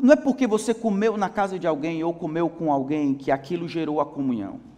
[0.00, 3.66] Não é porque você comeu na casa de alguém ou comeu com alguém que aquilo
[3.66, 4.69] gerou a comunhão.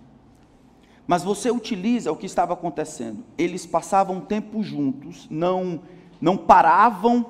[1.07, 3.25] Mas você utiliza o que estava acontecendo.
[3.37, 5.81] Eles passavam tempo juntos, não
[6.21, 7.27] não paravam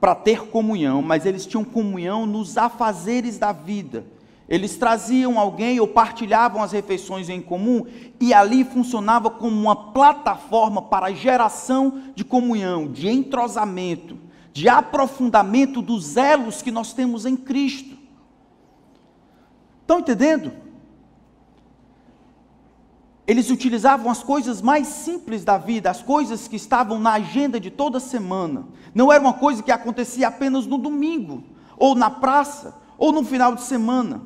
[0.00, 4.06] para ter comunhão, mas eles tinham comunhão nos afazeres da vida.
[4.48, 7.86] Eles traziam alguém ou partilhavam as refeições em comum
[8.20, 14.16] e ali funcionava como uma plataforma para a geração de comunhão, de entrosamento,
[14.52, 17.96] de aprofundamento dos elos que nós temos em Cristo.
[19.80, 20.52] Estão entendendo?
[23.26, 27.70] Eles utilizavam as coisas mais simples da vida, as coisas que estavam na agenda de
[27.70, 28.66] toda semana.
[28.94, 31.42] Não era uma coisa que acontecia apenas no domingo,
[31.76, 34.20] ou na praça, ou no final de semana.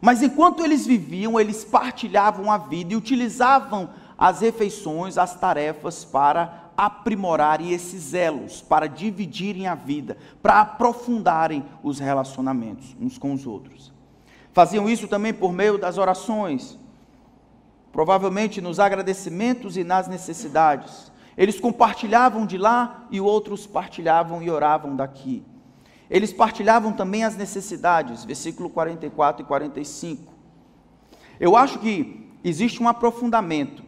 [0.00, 6.72] Mas enquanto eles viviam, eles partilhavam a vida e utilizavam as refeições, as tarefas para
[6.76, 13.92] aprimorarem esses elos, para dividirem a vida, para aprofundarem os relacionamentos uns com os outros.
[14.52, 16.78] Faziam isso também por meio das orações,
[17.92, 21.12] provavelmente nos agradecimentos e nas necessidades.
[21.36, 25.44] Eles compartilhavam de lá e outros partilhavam e oravam daqui.
[26.10, 30.32] Eles partilhavam também as necessidades, versículo 44 e 45.
[31.38, 33.82] Eu acho que existe um aprofundamento.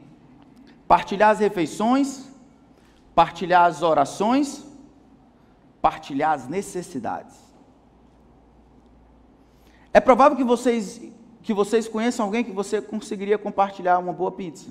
[0.87, 2.29] Partilhar as refeições,
[3.15, 4.65] partilhar as orações,
[5.81, 7.37] partilhar as necessidades.
[9.93, 11.01] É provável que vocês
[11.45, 14.71] que vocês conheçam alguém que você conseguiria compartilhar uma boa pizza.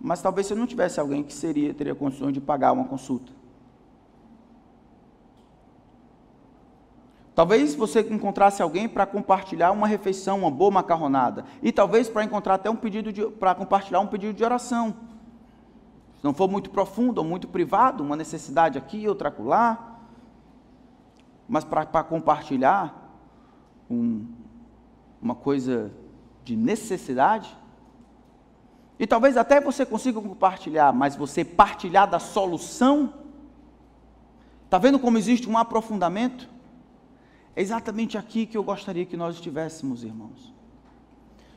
[0.00, 3.32] Mas talvez você não tivesse alguém que seria, teria condições de pagar uma consulta.
[7.34, 11.44] Talvez você encontrasse alguém para compartilhar uma refeição, uma boa macarronada.
[11.60, 14.94] E talvez para encontrar até um pedido para compartilhar um pedido de oração.
[16.16, 19.98] Se não for muito profundo ou muito privado, uma necessidade aqui, outra acolá.
[21.48, 23.02] Mas para compartilhar
[23.90, 24.43] um,
[25.24, 25.90] uma coisa
[26.44, 27.56] de necessidade.
[28.98, 33.14] E talvez até você consiga compartilhar, mas você partilhar da solução.
[34.66, 36.46] Está vendo como existe um aprofundamento?
[37.56, 40.52] É exatamente aqui que eu gostaria que nós estivéssemos, irmãos.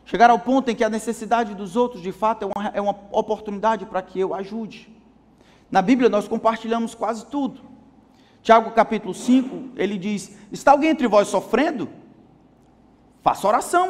[0.05, 2.95] Chegar ao ponto em que a necessidade dos outros, de fato, é uma, é uma
[3.11, 4.89] oportunidade para que eu ajude.
[5.69, 7.59] Na Bíblia nós compartilhamos quase tudo.
[8.41, 11.89] Tiago capítulo 5, ele diz: Está alguém entre vós sofrendo?
[13.27, 13.89] Faça oração.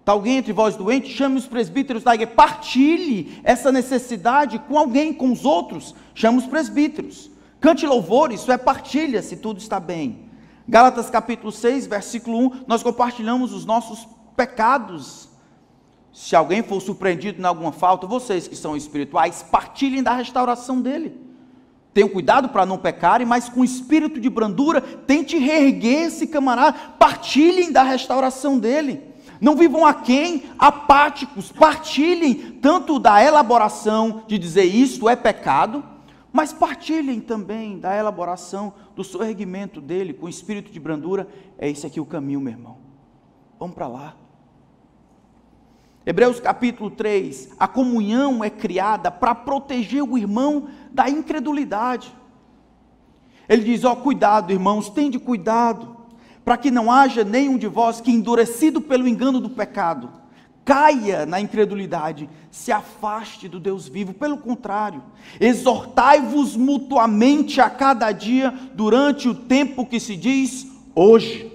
[0.00, 1.10] Está alguém entre vós doente?
[1.10, 2.32] Chame os presbíteros da igreja.
[2.34, 5.94] Partilhe essa necessidade com alguém, com os outros.
[6.14, 7.30] Chame os presbíteros.
[7.60, 10.30] Cante louvor, isso é partilha, se tudo está bem.
[10.66, 15.28] Gálatas capítulo 6, versículo 1, nós compartilhamos os nossos pecados.
[16.14, 21.20] Se alguém for surpreendido em alguma falta, vocês que são espirituais, partilhem da restauração dele.
[21.94, 27.70] Tenham cuidado para não pecarem, mas com espírito de brandura, tente reerguer esse camarada, partilhem
[27.70, 29.02] da restauração dele.
[29.40, 35.84] Não vivam aquém, apáticos, partilhem tanto da elaboração de dizer isto é pecado,
[36.32, 41.28] mas partilhem também da elaboração do sorregimento dele com espírito de brandura.
[41.58, 42.78] É esse aqui o caminho, meu irmão.
[43.58, 44.21] Vamos para lá.
[46.04, 52.12] Hebreus capítulo 3: a comunhão é criada para proteger o irmão da incredulidade.
[53.48, 55.96] Ele diz: Ó, oh, cuidado, irmãos, tende cuidado,
[56.44, 60.10] para que não haja nenhum de vós que, endurecido pelo engano do pecado,
[60.64, 64.12] caia na incredulidade, se afaste do Deus vivo.
[64.12, 65.02] Pelo contrário,
[65.40, 71.51] exortai-vos mutuamente a cada dia, durante o tempo que se diz hoje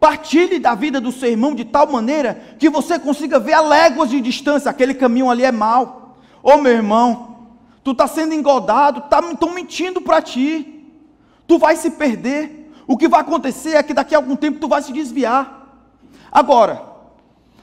[0.00, 4.08] Partilhe da vida do seu irmão de tal maneira que você consiga ver a léguas
[4.08, 6.16] de distância, aquele caminho ali é mau.
[6.42, 7.36] Ô meu irmão,
[7.84, 10.86] tu está sendo engodado, estão tá, mentindo para ti.
[11.46, 12.72] Tu vai se perder.
[12.86, 15.84] O que vai acontecer é que daqui a algum tempo tu vai se desviar.
[16.32, 16.82] Agora,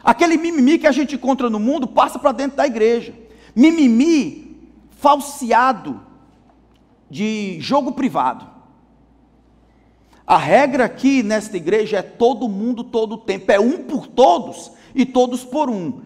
[0.04, 3.16] aquele mimimi que a gente encontra no mundo passa para dentro da igreja.
[3.56, 4.62] Mimimi
[5.00, 6.00] falseado
[7.10, 8.57] de jogo privado.
[10.28, 14.70] A regra aqui nesta igreja é todo mundo todo o tempo, é um por todos
[14.94, 16.02] e todos por um.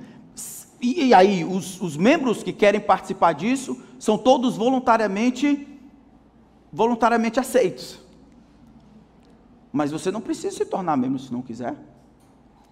[0.79, 5.67] E, aí, os, os membros que querem participar disso são todos voluntariamente
[6.71, 7.99] voluntariamente aceitos.
[9.71, 11.75] Mas você não precisa se tornar membro se não quiser.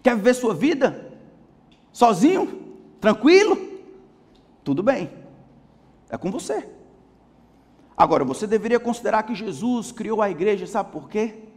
[0.01, 1.11] Quer viver sua vida
[1.91, 3.57] sozinho, tranquilo?
[4.63, 5.09] Tudo bem.
[6.09, 6.67] É com você.
[7.99, 11.49] Agora, você deveria considerar que Jesus criou a igreja, sabe por quê?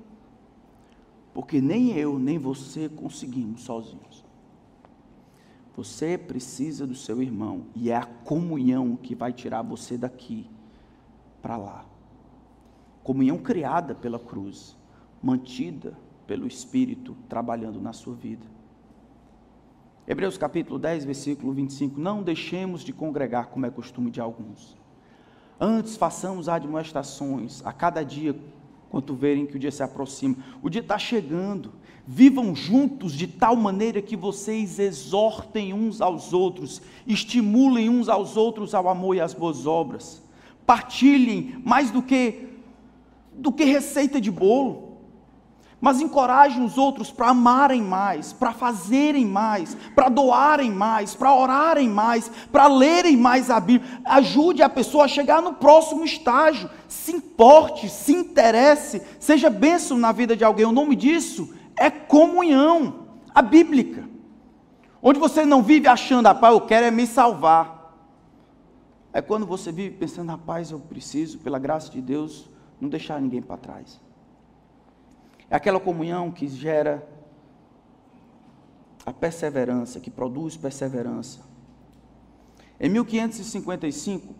[1.32, 4.24] Porque nem eu, nem você conseguimos sozinhos.
[5.76, 10.51] Você precisa do seu irmão, e é a comunhão que vai tirar você daqui
[11.40, 11.86] para lá.
[13.05, 14.76] Comunhão criada pela cruz,
[15.22, 18.45] mantida pelo Espírito trabalhando na sua vida.
[20.09, 24.81] Hebreus capítulo 10, versículo 25: Não deixemos de congregar como é costume de alguns
[25.64, 28.34] Antes façamos admoestações a cada dia,
[28.90, 30.34] quando verem que o dia se aproxima.
[30.60, 31.72] O dia está chegando.
[32.04, 38.74] Vivam juntos de tal maneira que vocês exortem uns aos outros, estimulem uns aos outros
[38.74, 40.20] ao amor e às boas obras.
[40.66, 42.48] Partilhem mais do que
[43.32, 44.91] do que receita de bolo.
[45.82, 51.88] Mas encorajem os outros para amarem mais, para fazerem mais, para doarem mais, para orarem
[51.88, 54.00] mais, para lerem mais a Bíblia.
[54.04, 56.70] Ajude a pessoa a chegar no próximo estágio.
[56.86, 60.64] Se importe, se interesse, seja bênção na vida de alguém.
[60.66, 64.08] O nome disso é comunhão, a bíblica.
[65.02, 67.92] Onde você não vive achando, rapaz, eu quero é me salvar.
[69.12, 72.48] É quando você vive pensando, rapaz, eu preciso, pela graça de Deus,
[72.80, 74.00] não deixar ninguém para trás.
[75.53, 77.07] É aquela comunhão que gera
[79.05, 81.40] a perseverança, que produz perseverança.
[82.80, 84.34] Em 1555,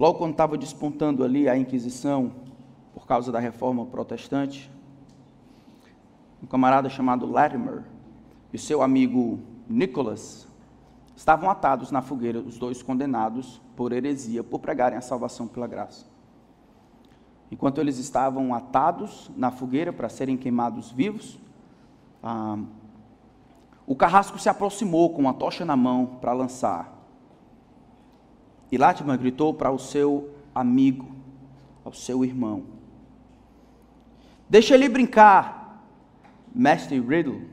[0.00, 2.32] logo quando estava despontando ali a Inquisição,
[2.94, 4.70] por causa da reforma protestante,
[6.42, 7.84] um camarada chamado Latimer
[8.54, 10.48] e seu amigo Nicholas
[11.14, 16.07] estavam atados na fogueira, os dois condenados por heresia, por pregarem a salvação pela graça.
[17.50, 21.38] Enquanto eles estavam atados na fogueira para serem queimados vivos,
[22.22, 22.58] ah,
[23.86, 26.92] o carrasco se aproximou com uma tocha na mão para lançar.
[28.70, 31.08] E Latimer gritou para o seu amigo,
[31.84, 32.64] ao seu irmão:
[34.48, 35.82] Deixa ele brincar,
[36.54, 37.48] mestre Riddle.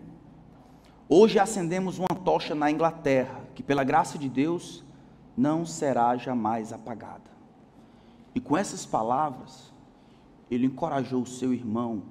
[1.07, 4.83] Hoje acendemos uma tocha na Inglaterra, que pela graça de Deus
[5.37, 7.31] não será jamais apagada.
[8.33, 9.71] E com essas palavras,
[10.49, 12.03] ele encorajou o seu irmão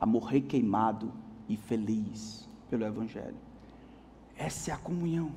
[0.00, 1.12] a morrer queimado
[1.48, 3.36] e feliz pelo Evangelho.
[4.36, 5.32] Essa é a comunhão.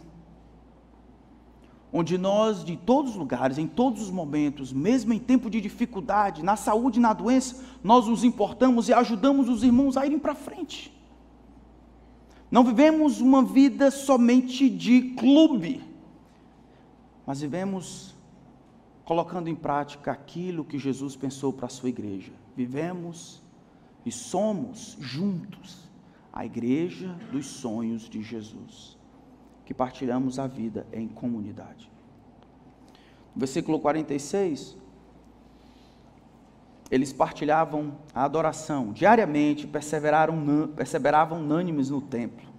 [1.91, 6.43] Onde nós, de todos os lugares, em todos os momentos, mesmo em tempo de dificuldade,
[6.43, 10.35] na saúde e na doença, nós nos importamos e ajudamos os irmãos a irem para
[10.35, 10.93] frente.
[12.51, 15.81] Não vivemos uma vida somente de clube,
[17.25, 18.15] mas vivemos
[19.07, 22.33] colocando em prática aquilo que Jesus pensou para a sua igreja.
[22.57, 23.41] Vivemos
[24.05, 25.89] e somos juntos
[26.33, 28.97] a igreja dos sonhos de Jesus,
[29.63, 31.89] que partilhamos a vida em comunidade.
[33.33, 34.75] No versículo 46,
[36.91, 40.37] eles partilhavam a adoração diariamente, perseveraram,
[40.75, 42.56] perseveravam unânimes no templo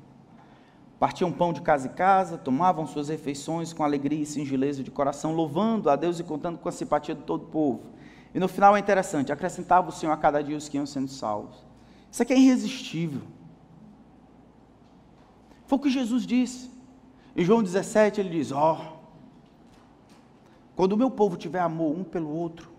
[0.98, 5.32] Partiam pão de casa em casa, tomavam suas refeições com alegria e singeleza de coração,
[5.32, 7.92] louvando a Deus e contando com a simpatia de todo o povo.
[8.34, 11.08] E no final é interessante, acrescentava o Senhor a cada dia os que iam sendo
[11.08, 11.64] salvos.
[12.10, 13.22] Isso aqui é irresistível.
[15.66, 16.70] Foi o que Jesus disse.
[17.36, 18.98] Em João 17 ele diz: Ó, oh,
[20.74, 22.70] quando o meu povo tiver amor um pelo outro,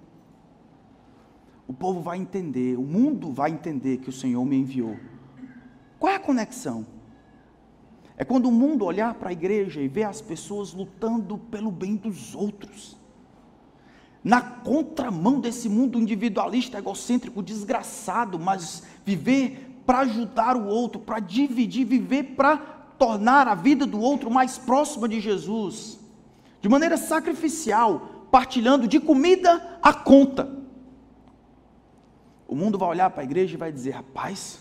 [1.68, 4.98] o povo vai entender, o mundo vai entender que o Senhor me enviou.
[6.00, 6.99] Qual é a conexão?
[8.20, 11.96] É quando o mundo olhar para a igreja e ver as pessoas lutando pelo bem
[11.96, 12.98] dos outros.
[14.22, 21.86] Na contramão desse mundo individualista, egocêntrico, desgraçado, mas viver para ajudar o outro, para dividir,
[21.86, 25.98] viver para tornar a vida do outro mais próxima de Jesus,
[26.62, 30.60] de maneira sacrificial, partilhando de comida a conta.
[32.46, 34.60] O mundo vai olhar para a igreja e vai dizer: rapaz,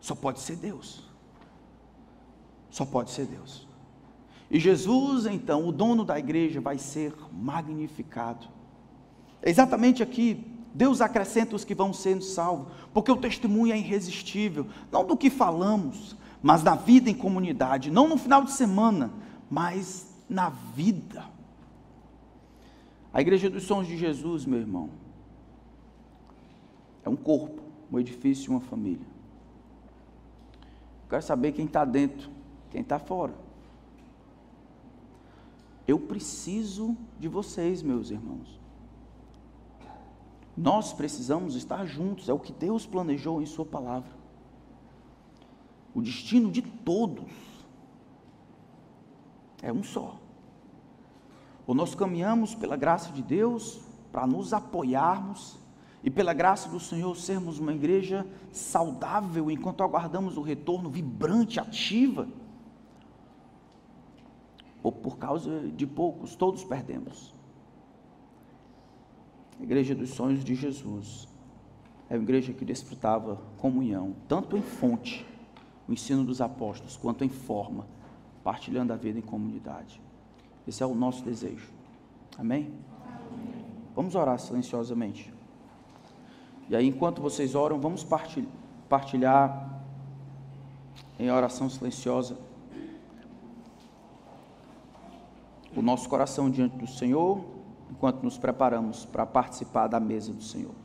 [0.00, 1.11] só pode ser Deus
[2.72, 3.68] só pode ser Deus.
[4.50, 8.48] E Jesus, então, o dono da igreja, vai ser magnificado.
[9.42, 10.44] É exatamente aqui,
[10.74, 15.28] Deus acrescenta os que vão sendo salvos, porque o testemunho é irresistível, não do que
[15.28, 19.12] falamos, mas da vida em comunidade, não no final de semana,
[19.50, 21.26] mas na vida.
[23.12, 24.88] A igreja dos sons de Jesus, meu irmão,
[27.04, 27.60] é um corpo,
[27.92, 29.06] um edifício, uma família.
[31.10, 32.31] quero saber quem está dentro
[32.72, 33.34] quem está fora.
[35.86, 38.58] Eu preciso de vocês, meus irmãos.
[40.56, 44.10] Nós precisamos estar juntos, é o que Deus planejou em Sua palavra.
[45.94, 47.30] O destino de todos
[49.60, 50.18] é um só.
[51.66, 55.58] Ou nós caminhamos pela graça de Deus para nos apoiarmos
[56.02, 62.26] e pela graça do Senhor sermos uma igreja saudável enquanto aguardamos o retorno vibrante, ativa
[64.82, 67.32] ou por causa de poucos, todos perdemos.
[69.60, 71.28] A igreja dos sonhos de Jesus
[72.10, 75.24] é uma igreja que desfrutava comunhão, tanto em fonte,
[75.88, 77.86] o ensino dos apóstolos, quanto em forma,
[78.42, 80.00] partilhando a vida em comunidade.
[80.66, 81.72] Esse é o nosso desejo.
[82.36, 82.72] Amém?
[83.06, 83.64] Amém.
[83.94, 85.32] Vamos orar silenciosamente.
[86.68, 88.06] E aí, enquanto vocês oram, vamos
[88.88, 89.82] partilhar
[91.18, 92.36] em oração silenciosa
[95.74, 97.44] o nosso coração diante do Senhor,
[97.90, 100.81] enquanto nos preparamos para participar da mesa do Senhor.